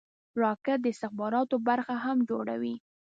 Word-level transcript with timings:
راکټ 0.41 0.79
د 0.81 0.85
استخباراتو 0.93 1.55
برخه 1.67 1.95
هم 2.05 2.17
جوړوي 2.29 2.75